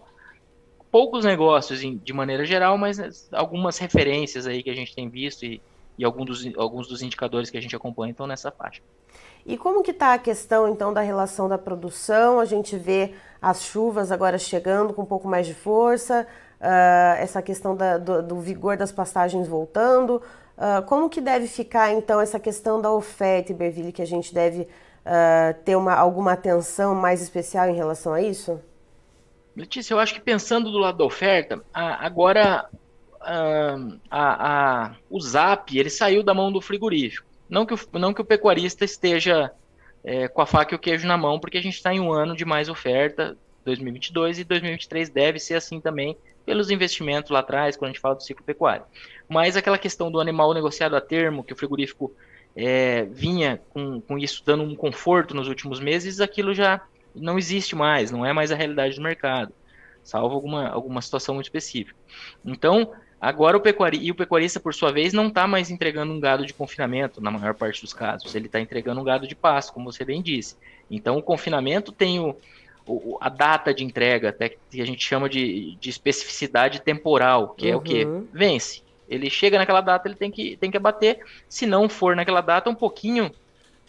poucos 0.90 1.25
negócios 1.25 1.80
de 1.80 2.12
maneira 2.12 2.45
geral, 2.45 2.78
mas 2.78 3.28
algumas 3.33 3.78
referências 3.78 4.47
aí 4.47 4.62
que 4.62 4.71
a 4.71 4.75
gente 4.75 4.95
tem 4.95 5.09
visto 5.09 5.45
e, 5.45 5.61
e 5.99 6.04
alguns, 6.04 6.26
dos, 6.26 6.57
alguns 6.57 6.88
dos 6.88 7.02
indicadores 7.02 7.50
que 7.50 7.59
a 7.59 7.61
gente 7.61 7.75
acompanha 7.75 8.12
estão 8.12 8.26
nessa 8.26 8.50
faixa. 8.50 8.80
E 9.47 9.57
como 9.57 9.83
que 9.83 9.92
está 9.92 10.14
a 10.14 10.18
questão 10.18 10.68
então 10.68 10.92
da 10.92 11.00
relação 11.00 11.49
da 11.49 11.57
produção? 11.57 12.38
A 12.38 12.45
gente 12.45 12.76
vê 12.76 13.14
as 13.40 13.62
chuvas 13.62 14.12
agora 14.12 14.38
chegando 14.38 14.92
com 14.92 15.02
um 15.02 15.07
pouco 15.07 15.26
mais 15.26 15.47
de 15.47 15.54
força, 15.54 16.26
uh, 16.61 17.18
essa 17.18 17.40
questão 17.40 17.75
da, 17.75 17.97
do, 17.97 18.23
do, 18.23 18.40
vigor 18.40 18.76
das 18.76 18.92
pastagens 18.92 19.49
voltando. 19.49 20.23
Uh, 20.57 20.83
como 20.87 21.09
que 21.09 21.21
deve 21.21 21.47
ficar 21.47 21.92
então 21.92 22.21
essa 22.21 22.38
questão 22.38 22.80
da 22.80 22.90
oferta, 22.90 23.52
Iberville, 23.52 23.92
que 23.92 24.02
a 24.02 24.07
gente 24.07 24.35
deve 24.35 24.62
uh, 24.62 25.54
ter 25.64 25.76
uma, 25.76 25.95
alguma 25.95 26.33
atenção 26.33 26.95
mais 26.95 27.23
especial 27.23 27.68
em 27.68 27.75
relação 27.75 28.12
a 28.12 28.21
isso? 28.21 28.61
Letícia, 29.58 29.92
eu 29.92 29.98
acho 29.98 30.14
que 30.14 30.20
pensando 30.20 30.70
do 30.70 30.78
lado 30.78 30.98
da 30.98 31.04
oferta, 31.04 31.60
a, 31.74 32.06
agora 32.06 32.70
a, 34.08 34.94
o 35.10 35.20
Zap 35.20 35.76
ele 35.76 35.90
saiu 35.90 36.22
da 36.22 36.32
mão 36.32 36.52
do 36.52 36.60
frigorífico. 36.60 37.26
Não 37.48 37.66
que 37.66 37.74
o, 37.74 37.78
não 37.94 38.14
que 38.14 38.20
o 38.20 38.24
pecuarista 38.24 38.84
esteja 38.84 39.50
é, 40.04 40.28
com 40.28 40.40
a 40.40 40.46
faca 40.46 40.72
e 40.72 40.76
o 40.76 40.78
queijo 40.78 41.08
na 41.08 41.16
mão, 41.16 41.40
porque 41.40 41.58
a 41.58 41.60
gente 41.60 41.74
está 41.74 41.92
em 41.92 41.98
um 41.98 42.12
ano 42.12 42.36
de 42.36 42.44
mais 42.44 42.68
oferta, 42.68 43.36
2022 43.64 44.38
e 44.38 44.44
2023 44.44 45.10
deve 45.10 45.40
ser 45.40 45.54
assim 45.54 45.80
também, 45.80 46.16
pelos 46.46 46.70
investimentos 46.70 47.32
lá 47.32 47.40
atrás, 47.40 47.76
quando 47.76 47.90
a 47.90 47.92
gente 47.92 48.00
fala 48.00 48.14
do 48.14 48.22
ciclo 48.22 48.44
pecuário. 48.44 48.84
Mas 49.28 49.56
aquela 49.56 49.76
questão 49.76 50.08
do 50.08 50.20
animal 50.20 50.54
negociado 50.54 50.94
a 50.94 51.00
termo, 51.00 51.42
que 51.42 51.52
o 51.52 51.56
frigorífico 51.56 52.14
é, 52.54 53.06
vinha 53.06 53.60
com, 53.70 54.00
com 54.00 54.16
isso 54.16 54.40
dando 54.46 54.62
um 54.62 54.76
conforto 54.76 55.34
nos 55.34 55.48
últimos 55.48 55.80
meses, 55.80 56.20
aquilo 56.20 56.54
já 56.54 56.80
não 57.20 57.38
existe 57.38 57.75
mais, 57.76 58.10
não 58.10 58.25
é 58.25 58.32
mais 58.32 58.50
a 58.50 58.56
realidade 58.56 58.96
do 58.96 59.02
mercado, 59.02 59.52
salvo 60.02 60.34
alguma, 60.34 60.68
alguma 60.68 61.02
situação 61.02 61.34
muito 61.34 61.46
específica. 61.46 61.98
Então, 62.44 62.92
agora 63.20 63.56
o 63.56 63.60
pecuarista, 63.60 64.04
e 64.04 64.10
o 64.10 64.14
pecuarista, 64.14 64.58
por 64.58 64.75
sua 64.75 64.90
vez, 64.90 65.12
não 65.12 65.28
está 65.28 65.46
mais 65.46 65.70
entregando 65.70 66.12
um 66.12 66.20
gado 66.20 66.46
de 66.46 66.54
confinamento, 66.54 67.20
na 67.20 67.30
maior 67.30 67.54
parte 67.54 67.80
dos 67.80 67.92
casos, 67.92 68.34
ele 68.34 68.46
está 68.46 68.60
entregando 68.60 69.00
um 69.00 69.04
gado 69.04 69.26
de 69.26 69.34
pasto, 69.34 69.72
como 69.72 69.92
você 69.92 70.04
bem 70.04 70.22
disse. 70.22 70.56
Então, 70.90 71.18
o 71.18 71.22
confinamento 71.22 71.92
tem 71.92 72.18
o, 72.20 72.34
o, 72.87 73.18
a 73.20 73.28
data 73.28 73.75
de 73.75 73.84
entrega, 73.84 74.30
até 74.30 74.48
que 74.48 74.80
a 74.80 74.87
gente 74.87 75.04
chama 75.04 75.28
de, 75.28 75.76
de 75.78 75.90
especificidade 75.90 76.80
temporal, 76.80 77.50
que 77.50 77.66
uhum. 77.66 77.72
é 77.72 77.76
o 77.76 77.80
que? 77.80 78.04
Uhum. 78.04 78.26
Vence. 78.32 78.82
Ele 79.08 79.30
chega 79.30 79.58
naquela 79.58 79.80
data, 79.80 80.06
ele 80.06 80.16
tem 80.16 80.30
que, 80.30 80.56
tem 80.56 80.70
que 80.70 80.76
abater. 80.76 81.20
Se 81.48 81.64
não 81.66 81.88
for 81.88 82.14
naquela 82.14 82.42
data, 82.42 82.68
um 82.68 82.75
pouquinho, 82.75 83.30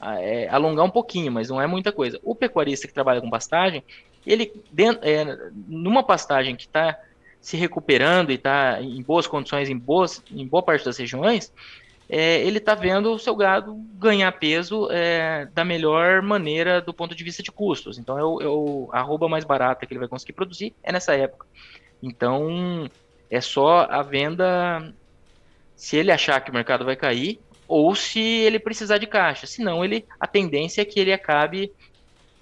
é, 0.02 0.48
alongar 0.50 0.86
um 0.86 0.90
pouquinho, 0.90 1.32
mas 1.32 1.50
não 1.50 1.62
é 1.62 1.68
muita 1.68 1.92
coisa. 1.92 2.20
O 2.24 2.34
pecuarista 2.34 2.88
que 2.88 2.94
trabalha 2.94 3.22
com 3.22 3.30
pastagem, 3.30 3.84
ele, 4.26 4.52
dentro, 4.72 5.08
é, 5.08 5.38
numa 5.68 6.04
pastagem 6.04 6.56
que 6.56 6.64
está 6.64 6.98
se 7.42 7.56
recuperando 7.58 8.32
e 8.32 8.36
está 8.36 8.82
em 8.82 9.02
boas 9.02 9.28
condições 9.28 9.70
em, 9.70 9.78
boas, 9.78 10.22
em 10.32 10.46
boa 10.46 10.62
parte 10.62 10.86
das 10.86 10.98
regiões, 10.98 11.52
é, 12.10 12.42
ele 12.42 12.58
está 12.58 12.74
vendo 12.74 13.12
o 13.14 13.20
seu 13.20 13.36
gado 13.36 13.76
ganhar 13.94 14.32
peso 14.32 14.90
é, 14.92 15.48
da 15.54 15.64
melhor 15.64 16.22
maneira 16.22 16.82
do 16.82 16.94
ponto 16.94 17.14
de 17.14 17.24
vista 17.24 17.44
de 17.44 17.52
custos. 17.52 18.00
Então, 18.00 18.18
é 18.18 18.24
o, 18.24 18.90
é 18.92 18.98
a 18.98 19.00
arroba 19.00 19.30
mais 19.30 19.46
barata 19.46 19.86
que 19.86 19.94
ele 19.94 20.00
vai 20.00 20.08
conseguir 20.08 20.34
produzir 20.34 20.74
é 20.82 20.92
nessa 20.92 21.14
época. 21.16 21.46
Então, 22.02 22.90
é 23.30 23.40
só 23.40 23.88
a 23.90 24.02
venda 24.02 24.92
se 25.76 25.98
ele 25.98 26.12
achar 26.12 26.42
que 26.42 26.50
o 26.50 26.54
mercado 26.54 26.84
vai 26.84 26.96
cair 26.96 27.40
ou 27.70 27.94
se 27.94 28.20
ele 28.20 28.58
precisar 28.58 28.98
de 28.98 29.06
caixa. 29.06 29.46
Senão, 29.46 29.86
ele, 29.86 30.04
a 30.20 30.26
tendência 30.26 30.82
é 30.82 30.86
que 30.86 31.00
ele 31.00 31.14
acabe 31.14 31.72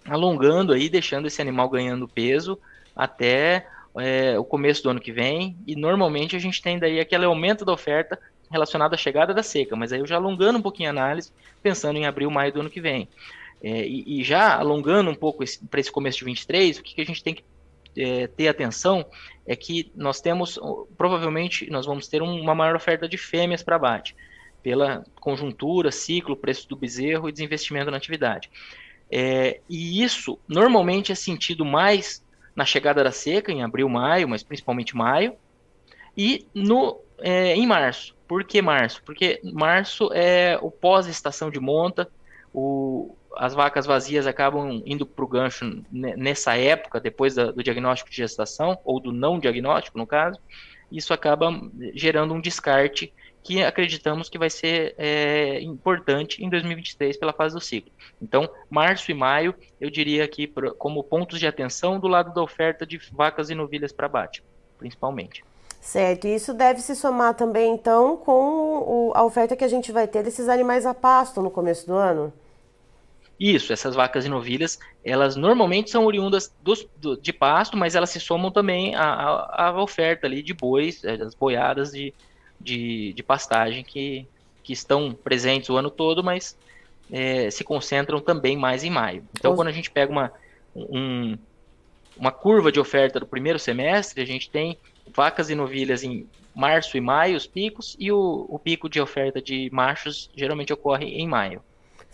alongando 0.08 0.72
aí, 0.72 0.88
deixando 0.88 1.28
esse 1.28 1.42
animal 1.42 1.68
ganhando 1.68 2.08
peso 2.08 2.58
até 2.96 3.68
é, 4.00 4.40
o 4.40 4.46
começo 4.46 4.82
do 4.82 4.90
ano 4.90 5.02
que 5.02 5.12
vem. 5.12 5.58
E 5.68 5.76
normalmente 5.76 6.36
a 6.38 6.40
gente 6.40 6.62
tem 6.62 6.80
daí 6.80 6.98
aquele 6.98 7.26
aumento 7.26 7.66
da 7.66 7.74
oferta 7.74 8.18
relacionado 8.50 8.94
à 8.94 8.98
chegada 8.98 9.34
da 9.34 9.44
seca. 9.44 9.76
Mas 9.76 9.92
aí 9.92 10.00
eu 10.00 10.08
já 10.08 10.16
alongando 10.16 10.60
um 10.60 10.62
pouquinho 10.62 10.88
a 10.90 10.92
análise, 10.92 11.30
pensando 11.62 11.98
em 11.98 12.06
abril, 12.06 12.32
maio 12.32 12.54
do 12.54 12.62
ano 12.62 12.70
que 12.70 12.80
vem. 12.80 13.10
É, 13.62 13.86
e, 13.86 14.22
e, 14.22 14.24
já 14.24 14.56
alongando 14.56 15.12
um 15.12 15.16
pouco 15.16 15.44
para 15.70 15.80
esse 15.80 15.92
começo 15.92 16.20
de 16.20 16.26
23, 16.26 16.78
o 16.78 16.84
que, 16.84 16.96
que 16.96 17.02
a 17.02 17.06
gente 17.06 17.22
tem 17.22 17.34
que 17.34 17.44
é, 17.98 18.28
ter 18.28 18.48
atenção 18.48 19.06
é 19.46 19.58
que 19.58 19.92
nós 19.94 20.22
temos, 20.22 20.58
provavelmente, 20.98 21.70
nós 21.70 21.86
vamos 21.86 22.08
ter 22.08 22.22
uma 22.22 22.56
maior 22.56 22.76
oferta 22.76 23.10
de 23.10 23.18
fêmeas 23.18 23.64
para 23.64 23.76
abate, 23.76 24.16
pela 24.68 25.06
conjuntura, 25.22 25.94
ciclo, 25.94 26.36
preço 26.36 26.68
do 26.68 26.76
bezerro 26.76 27.30
e 27.30 27.32
desinvestimento 27.32 27.90
na 27.90 27.96
atividade. 27.96 28.52
É, 29.10 29.62
e 29.70 30.04
isso 30.04 30.38
normalmente 30.46 31.10
é 31.10 31.16
sentido 31.16 31.64
mais 31.64 32.22
na 32.54 32.66
chegada 32.66 33.02
da 33.02 33.10
seca, 33.10 33.50
em 33.50 33.64
abril, 33.64 33.88
maio, 33.88 34.28
mas 34.28 34.44
principalmente 34.44 34.94
maio, 34.94 35.36
e 36.18 36.46
no, 36.54 37.00
é, 37.20 37.56
em 37.56 37.66
março. 37.66 38.14
Por 38.28 38.44
que 38.44 38.62
março? 38.62 39.02
Porque 39.06 39.40
março 39.42 40.10
é 40.12 40.60
o 40.62 40.70
pós-estação 40.70 41.50
de 41.50 41.62
monta, 41.62 42.12
o, 42.54 43.16
as 43.38 43.54
vacas 43.54 43.86
vazias 43.86 44.28
acabam 44.28 44.84
indo 44.86 45.06
para 45.06 45.24
o 45.24 45.30
gancho 45.30 45.82
nessa 45.90 46.58
época, 46.58 47.00
depois 47.00 47.36
da, 47.36 47.52
do 47.52 47.64
diagnóstico 47.64 48.10
de 48.10 48.18
gestação, 48.18 48.78
ou 48.84 49.00
do 49.00 49.14
não 49.14 49.40
diagnóstico, 49.40 49.98
no 49.98 50.06
caso, 50.06 50.38
isso 50.92 51.14
acaba 51.14 51.54
gerando 51.94 52.34
um 52.34 52.42
descarte 52.42 53.14
que 53.48 53.64
acreditamos 53.64 54.28
que 54.28 54.38
vai 54.38 54.50
ser 54.50 54.94
é, 54.98 55.62
importante 55.62 56.44
em 56.44 56.50
2023 56.50 57.16
pela 57.16 57.32
fase 57.32 57.56
do 57.56 57.62
ciclo. 57.62 57.90
Então, 58.22 58.50
março 58.70 59.10
e 59.10 59.14
maio, 59.14 59.56
eu 59.80 59.90
diria 59.90 60.26
aqui 60.26 60.52
como 60.78 61.02
pontos 61.02 61.40
de 61.40 61.48
atenção 61.48 61.98
do 61.98 62.10
lado 62.10 62.34
da 62.34 62.44
oferta 62.44 62.86
de 62.86 63.00
vacas 63.14 63.50
e 63.50 63.56
novilhas 63.56 63.94
para 63.94 64.08
abate, 64.08 64.44
principalmente. 64.78 65.46
Certo, 65.80 66.28
e 66.28 66.36
isso 66.36 66.54
deve 66.54 66.82
se 66.82 66.94
somar 66.94 67.36
também, 67.36 67.74
então, 67.74 68.18
com 68.18 68.34
o, 68.34 69.12
a 69.16 69.24
oferta 69.24 69.56
que 69.56 69.64
a 69.64 69.70
gente 69.70 69.94
vai 69.94 70.10
ter 70.10 70.24
desses 70.24 70.50
animais 70.50 70.86
a 70.86 70.94
pasto 70.94 71.42
no 71.42 71.50
começo 71.50 71.88
do 71.88 71.94
ano? 71.94 72.34
Isso, 73.40 73.72
essas 73.72 73.96
vacas 73.96 74.26
e 74.26 74.30
novilhas, 74.30 74.78
elas 75.06 75.38
normalmente 75.38 75.90
são 75.90 76.06
oriundas 76.06 76.54
dos, 76.62 76.86
do, 76.98 77.16
de 77.16 77.32
pasto, 77.32 77.78
mas 77.78 77.96
elas 77.96 78.10
se 78.10 78.20
somam 78.20 78.52
também 78.52 78.94
à, 78.94 79.68
à, 79.68 79.82
oferta 79.82 80.28
ali 80.28 80.44
de 80.44 80.54
bois, 80.54 81.02
é, 81.06 81.14
as 81.14 81.34
boiadas 81.34 81.92
de, 81.92 82.14
de, 82.60 83.14
de, 83.14 83.24
pastagem 83.24 83.84
que, 83.84 84.28
que 84.64 84.74
estão 84.74 85.14
presentes 85.14 85.70
o 85.70 85.78
ano 85.78 85.90
todo, 85.90 86.24
mas 86.24 86.58
é, 87.12 87.50
se 87.50 87.64
concentram 87.64 88.20
também 88.20 88.58
mais 88.58 88.84
em 88.84 88.90
maio. 88.90 89.24
Então, 89.38 89.56
quando 89.56 89.70
a 89.70 89.72
gente 89.72 89.90
pega 89.92 90.12
uma, 90.12 90.32
um, 90.76 91.38
uma 92.18 92.32
curva 92.32 92.72
de 92.72 92.80
oferta 92.80 93.20
do 93.20 93.28
primeiro 93.28 93.60
semestre, 93.60 94.22
a 94.22 94.26
gente 94.26 94.50
tem 94.50 94.78
vacas 95.14 95.50
e 95.50 95.56
novilhas 95.56 96.04
em 96.04 96.28
março 96.54 96.98
e 96.98 97.02
maio, 97.02 97.38
os 97.38 97.46
picos, 97.46 97.96
e 98.00 98.12
o, 98.12 98.46
o 98.50 98.58
pico 98.58 98.90
de 98.90 99.00
oferta 99.00 99.42
de 99.42 99.70
machos 99.72 100.30
geralmente 100.36 100.74
ocorre 100.74 101.06
em 101.06 101.28
maio 101.28 101.62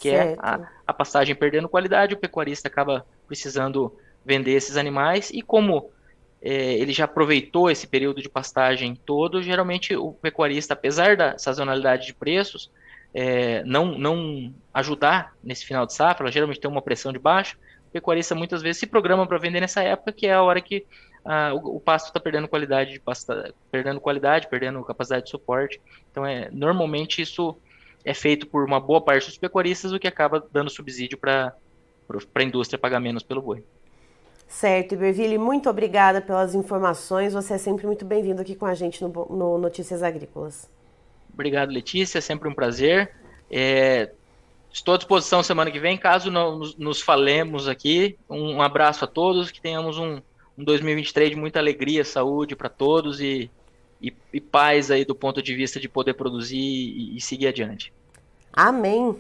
que 0.04 0.10
certo. 0.10 0.40
é 0.40 0.46
a, 0.46 0.70
a 0.88 0.94
pastagem 0.94 1.34
perdendo 1.34 1.70
qualidade, 1.70 2.14
o 2.14 2.18
pecuarista 2.18 2.68
acaba 2.68 3.06
precisando 3.28 3.94
vender 4.26 4.52
esses 4.52 4.78
animais 4.78 5.30
e 5.34 5.42
como 5.42 5.90
é, 6.44 6.74
ele 6.74 6.92
já 6.92 7.06
aproveitou 7.06 7.72
esse 7.72 7.88
período 7.88 8.22
de 8.22 8.28
pastagem 8.28 8.96
todo, 8.96 9.42
geralmente 9.42 9.96
o 9.96 10.12
pecuarista, 10.12 10.74
apesar 10.74 11.16
da 11.16 11.38
sazonalidade 11.38 12.06
de 12.06 12.14
preços, 12.14 12.70
é, 13.14 13.64
não, 13.64 13.98
não 13.98 14.54
ajudar 14.74 15.34
nesse 15.42 15.66
final 15.66 15.86
de 15.86 15.94
safra, 15.94 16.30
geralmente 16.30 16.60
tem 16.60 16.70
uma 16.70 16.82
pressão 16.82 17.14
de 17.14 17.20
baixa, 17.20 17.56
o 17.88 17.92
pecuarista 17.92 18.36
muitas 18.36 18.62
vezes 18.62 18.80
se 18.80 18.88
programa 18.88 19.26
para 19.26 19.38
vender 19.38 19.62
nessa 19.62 19.82
época, 19.82 20.12
que 20.12 20.28
é 20.28 20.34
a 20.34 20.42
hora 20.42 20.60
que 20.60 20.86
ah, 21.24 21.54
o, 21.54 21.78
o, 21.78 21.80
pasto 21.80 22.08
está 22.08 22.20
perdendo 22.20 22.50
qualidade 22.50 22.92
de 22.92 23.00
pasta, 23.00 23.54
perdendo 23.72 24.02
qualidade, 24.02 24.50
perdendo 24.50 24.84
capacidade 24.84 25.26
de 25.26 25.32
suporte. 25.32 25.80
Então, 26.12 26.26
é, 26.26 26.50
normalmente 26.52 27.22
isso 27.22 27.56
é 28.04 28.14
feito 28.14 28.48
por 28.48 28.66
uma 28.66 28.82
boa 28.82 29.00
parte 29.00 29.28
dos 29.28 29.38
pecuaristas, 29.38 29.94
o 29.94 30.00
que 30.00 30.08
acaba 30.08 30.46
dando 30.52 30.70
subsídio 30.70 31.18
para 31.18 31.56
a 32.36 32.44
indústria 32.44 32.78
pagar 32.78 33.00
menos 33.00 33.24
pelo 33.24 33.42
boi. 33.42 33.64
Certo, 34.54 34.94
Iberville, 34.94 35.38
muito 35.38 35.68
obrigada 35.68 36.22
pelas 36.22 36.54
informações. 36.54 37.34
Você 37.34 37.56
é 37.56 37.58
sempre 37.58 37.88
muito 37.88 38.06
bem-vindo 38.06 38.40
aqui 38.40 38.56
com 38.56 38.68
a 38.68 38.76
gente 38.76 39.04
no, 39.04 39.10
no, 39.10 39.58
Notícias 39.58 40.04
Agrícolas. 40.04 40.70
Obrigado, 41.34 41.72
Letícia, 41.72 42.20
é 42.20 42.22
sempre 42.22 42.48
um 42.48 42.54
prazer. 42.54 43.12
É, 43.50 44.12
estou 44.72 44.94
à 44.94 44.98
disposição 44.98 45.42
semana 45.42 45.72
que 45.72 45.80
vem, 45.80 45.98
caso 45.98 46.30
não, 46.30 46.60
nos, 46.60 46.78
nos, 46.78 47.02
falemos 47.02 47.68
aqui. 47.68 48.16
Um, 48.30 48.58
um, 48.58 48.62
abraço 48.62 49.04
a 49.04 49.08
todos, 49.08 49.50
que 49.50 49.60
tenhamos 49.60 49.98
um, 49.98 50.22
um 50.56 50.64
2023 50.64 51.32
de 51.32 51.36
muita 51.36 51.58
alegria, 51.58 52.06
saúde 52.06 52.56
para 52.56 52.70
todos 52.70 53.20
e 53.20 53.50
e, 54.04 54.14
e 54.34 54.42
paz 54.42 54.92
aí 54.92 55.06
do 55.06 55.16
ponto 55.16 55.42
de 55.42 55.56
vista 55.56 55.80
de 55.80 55.88
poder 55.88 56.14
produzir 56.14 56.58
e, 56.58 57.16
e 57.16 57.22
seguir 57.22 57.48
adiante. 57.48 57.94
Amém. 58.52 59.16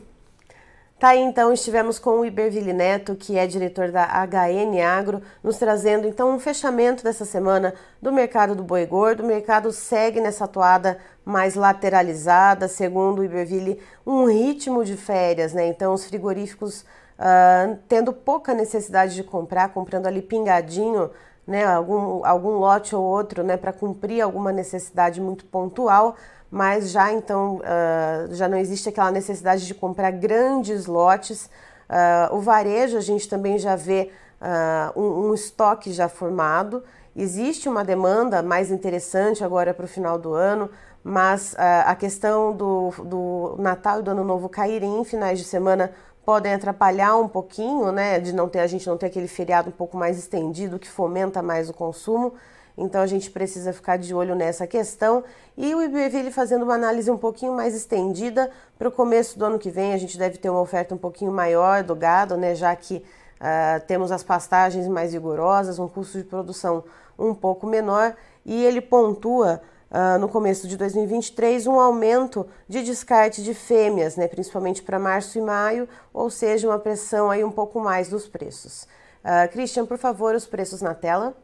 Tá 1.03 1.09
aí, 1.09 1.19
então, 1.19 1.51
estivemos 1.51 1.99
com 1.99 2.21
o 2.21 2.25
Iberville 2.25 2.71
Neto, 2.71 3.13
que 3.13 3.37
é 3.37 3.45
diretor 3.45 3.91
da 3.91 4.05
HN 4.05 4.79
Agro, 4.81 5.21
nos 5.43 5.57
trazendo 5.57 6.07
então 6.07 6.33
um 6.33 6.39
fechamento 6.39 7.03
dessa 7.03 7.25
semana 7.25 7.73
do 8.01 8.09
mercado 8.09 8.55
do 8.55 8.63
boi 8.63 8.85
gordo. 8.85 9.21
O 9.21 9.25
mercado 9.25 9.69
segue 9.73 10.21
nessa 10.21 10.47
toada 10.47 10.97
mais 11.25 11.55
lateralizada, 11.55 12.69
segundo 12.69 13.19
o 13.19 13.25
Iberville, 13.25 13.81
um 14.07 14.23
ritmo 14.31 14.85
de 14.85 14.95
férias, 14.95 15.51
né? 15.51 15.67
Então, 15.67 15.93
os 15.93 16.05
frigoríficos 16.05 16.85
uh, 17.19 17.77
tendo 17.89 18.13
pouca 18.13 18.53
necessidade 18.53 19.13
de 19.13 19.25
comprar, 19.25 19.73
comprando 19.73 20.07
ali 20.07 20.21
pingadinho 20.21 21.11
né, 21.45 21.65
algum, 21.65 22.25
algum 22.25 22.51
lote 22.51 22.95
ou 22.95 23.03
outro, 23.03 23.43
né, 23.43 23.57
para 23.57 23.73
cumprir 23.73 24.21
alguma 24.21 24.53
necessidade 24.53 25.19
muito 25.19 25.43
pontual, 25.43 26.15
mas 26.53 26.91
já 26.91 27.11
então 27.11 27.55
uh, 27.55 28.31
já 28.35 28.47
não 28.47 28.59
existe 28.59 28.87
aquela 28.87 29.09
necessidade 29.09 29.65
de 29.65 29.73
comprar 29.73 30.11
grandes 30.11 30.85
lotes. 30.85 31.49
Uh, 31.89 32.35
o 32.35 32.41
varejo 32.41 32.95
a 32.95 33.01
gente 33.01 33.27
também 33.27 33.57
já 33.57 33.75
vê 33.75 34.11
uh, 34.39 34.99
um, 34.99 35.29
um, 35.29 35.33
estoque 35.33 35.91
já 35.91 36.07
formado. 36.07 36.83
Existe 37.15 37.67
uma 37.67 37.83
demanda 37.83 38.43
mais 38.43 38.69
interessante 38.69 39.43
agora 39.43 39.73
para 39.73 39.85
o 39.85 39.87
final 39.87 40.19
do 40.19 40.31
ano, 40.33 40.69
mas 41.03 41.55
a 41.57 41.95
questão 41.95 42.55
do, 42.55 42.91
do 43.03 43.55
Natal 43.57 43.99
e 43.99 44.03
do 44.03 44.11
Ano 44.11 44.23
Novo 44.23 44.47
caírem 44.47 44.99
em 44.99 45.03
finais 45.03 45.39
de 45.39 45.45
semana 45.45 45.91
podem 46.23 46.53
atrapalhar 46.53 47.17
um 47.17 47.27
pouquinho, 47.27 47.91
né, 47.91 48.19
de 48.19 48.33
não 48.33 48.47
ter 48.47 48.59
a 48.59 48.67
gente 48.67 48.87
não 48.87 48.97
ter 48.97 49.07
aquele 49.07 49.27
feriado 49.27 49.69
um 49.69 49.73
pouco 49.73 49.97
mais 49.97 50.17
estendido 50.17 50.79
que 50.79 50.89
fomenta 50.89 51.41
mais 51.41 51.69
o 51.69 51.73
consumo. 51.73 52.33
Então 52.77 53.01
a 53.01 53.07
gente 53.07 53.29
precisa 53.29 53.71
ficar 53.71 53.97
de 53.97 54.13
olho 54.13 54.35
nessa 54.35 54.65
questão. 54.65 55.23
E 55.55 55.73
o 55.75 55.81
IBV 55.81 56.31
fazendo 56.31 56.63
uma 56.63 56.73
análise 56.73 57.09
um 57.09 57.17
pouquinho 57.17 57.53
mais 57.53 57.75
estendida 57.75 58.49
para 58.77 58.87
o 58.87 58.91
começo 58.91 59.37
do 59.37 59.45
ano 59.45 59.59
que 59.59 59.69
vem. 59.69 59.93
A 59.93 59.97
gente 59.97 60.17
deve 60.17 60.37
ter 60.37 60.49
uma 60.49 60.61
oferta 60.61 60.95
um 60.95 60.97
pouquinho 60.97 61.31
maior 61.31 61.83
do 61.83 61.95
gado, 61.95 62.35
né, 62.35 62.55
já 62.55 62.75
que 62.75 62.95
uh, 62.95 63.85
temos 63.87 64.11
as 64.11 64.23
pastagens 64.23 64.87
mais 64.87 65.13
vigorosas, 65.13 65.77
um 65.77 65.87
custo 65.87 66.17
de 66.17 66.23
produção 66.23 66.83
um 67.17 67.33
pouco 67.33 67.67
menor. 67.67 68.15
E 68.43 68.65
ele 68.65 68.81
pontua 68.81 69.61
uh, 69.91 70.19
no 70.19 70.27
começo 70.27 70.67
de 70.67 70.75
2023 70.75 71.67
um 71.67 71.79
aumento 71.79 72.47
de 72.67 72.83
descarte 72.83 73.43
de 73.43 73.53
fêmeas, 73.53 74.15
né, 74.15 74.27
principalmente 74.27 74.81
para 74.81 74.97
março 74.97 75.37
e 75.37 75.41
maio, 75.41 75.87
ou 76.11 76.29
seja, 76.31 76.67
uma 76.67 76.79
pressão 76.79 77.29
aí 77.29 77.43
um 77.43 77.51
pouco 77.51 77.79
mais 77.79 78.09
dos 78.09 78.27
preços. 78.27 78.87
Uh, 79.23 79.47
Christian, 79.51 79.85
por 79.85 79.99
favor, 79.99 80.33
os 80.33 80.47
preços 80.47 80.81
na 80.81 80.95
tela. 80.95 81.35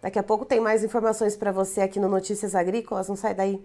Daqui 0.00 0.18
a 0.18 0.22
pouco 0.22 0.46
tem 0.46 0.58
mais 0.58 0.82
informações 0.82 1.36
para 1.36 1.52
você 1.52 1.82
aqui 1.82 2.00
no 2.00 2.08
Notícias 2.08 2.54
Agrícolas, 2.54 3.10
não 3.10 3.16
sai 3.16 3.34
daí. 3.34 3.62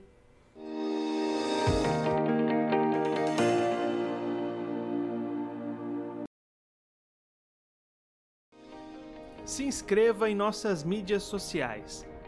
Se 9.45 9.63
inscreva 9.63 10.29
em 10.29 10.35
nossas 10.35 10.83
mídias 10.83 11.23
sociais. 11.23 12.10